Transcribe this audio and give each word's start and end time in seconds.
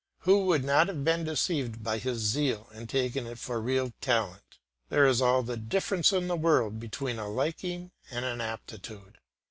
Who 0.21 0.45
would 0.45 0.63
not 0.63 0.87
have 0.87 1.03
been 1.03 1.25
deceived 1.25 1.83
by 1.83 1.99
his 1.99 2.17
zeal 2.17 2.67
and 2.73 2.89
taken 2.89 3.27
it 3.27 3.37
for 3.37 3.61
real 3.61 3.93
talent! 4.01 4.57
There 4.89 5.05
is 5.05 5.21
all 5.21 5.43
the 5.43 5.57
difference 5.57 6.11
in 6.11 6.27
the 6.27 6.35
world 6.35 6.79
between 6.79 7.19
a 7.19 7.29
liking 7.29 7.91
and 8.09 8.25
an 8.25 8.41
aptitude. 8.41 9.19